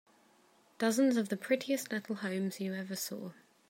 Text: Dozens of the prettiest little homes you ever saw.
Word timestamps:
Dozens 0.79 1.15
of 1.15 1.29
the 1.29 1.37
prettiest 1.37 1.91
little 1.91 2.15
homes 2.15 2.59
you 2.59 2.73
ever 2.73 2.95
saw. 2.95 3.33